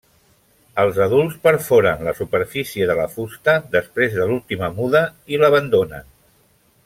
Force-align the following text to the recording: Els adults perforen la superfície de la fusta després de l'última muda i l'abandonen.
Els 0.83 0.95
adults 1.05 1.35
perforen 1.43 2.01
la 2.07 2.13
superfície 2.21 2.87
de 2.91 2.97
la 3.01 3.05
fusta 3.17 3.55
després 3.77 4.17
de 4.21 4.27
l'última 4.31 4.71
muda 4.79 5.05
i 5.35 5.41
l'abandonen. 5.43 6.11